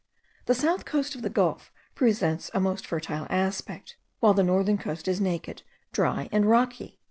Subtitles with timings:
[0.47, 5.07] The south coast of the gulf presents a most fertile aspect, while the northern coast
[5.07, 5.61] is naked,
[5.93, 6.97] dry, and rocky.